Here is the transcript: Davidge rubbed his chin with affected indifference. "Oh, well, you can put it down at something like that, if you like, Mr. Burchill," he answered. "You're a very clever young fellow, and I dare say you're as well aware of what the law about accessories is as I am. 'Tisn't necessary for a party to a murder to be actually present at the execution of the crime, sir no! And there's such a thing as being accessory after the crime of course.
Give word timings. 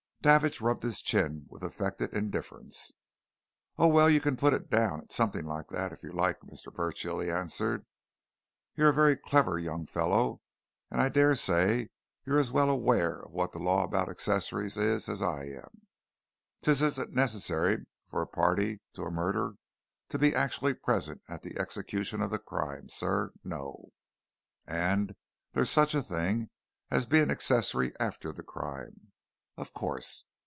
Davidge 0.23 0.61
rubbed 0.61 0.83
his 0.83 1.01
chin 1.01 1.47
with 1.49 1.63
affected 1.63 2.13
indifference. 2.13 2.91
"Oh, 3.79 3.87
well, 3.87 4.07
you 4.07 4.21
can 4.21 4.37
put 4.37 4.53
it 4.53 4.69
down 4.69 5.01
at 5.01 5.11
something 5.11 5.45
like 5.47 5.69
that, 5.69 5.91
if 5.91 6.03
you 6.03 6.11
like, 6.11 6.41
Mr. 6.41 6.71
Burchill," 6.71 7.19
he 7.21 7.31
answered. 7.31 7.87
"You're 8.75 8.89
a 8.89 8.93
very 8.93 9.17
clever 9.17 9.57
young 9.57 9.87
fellow, 9.87 10.41
and 10.91 11.01
I 11.01 11.09
dare 11.09 11.35
say 11.35 11.89
you're 12.23 12.37
as 12.37 12.51
well 12.51 12.69
aware 12.69 13.21
of 13.23 13.31
what 13.31 13.51
the 13.51 13.57
law 13.57 13.83
about 13.83 14.09
accessories 14.09 14.77
is 14.77 15.09
as 15.09 15.23
I 15.23 15.45
am. 15.45 15.87
'Tisn't 16.61 17.11
necessary 17.13 17.83
for 18.05 18.21
a 18.21 18.27
party 18.27 18.79
to 18.93 19.01
a 19.01 19.09
murder 19.09 19.55
to 20.09 20.19
be 20.19 20.35
actually 20.35 20.75
present 20.75 21.23
at 21.29 21.41
the 21.41 21.57
execution 21.57 22.21
of 22.21 22.29
the 22.29 22.37
crime, 22.37 22.89
sir 22.89 23.33
no! 23.43 23.89
And 24.67 25.15
there's 25.53 25.71
such 25.71 25.95
a 25.95 26.03
thing 26.03 26.51
as 26.91 27.07
being 27.07 27.31
accessory 27.31 27.91
after 27.99 28.31
the 28.31 28.43
crime 28.43 29.07
of 29.57 29.73
course. 29.73 30.23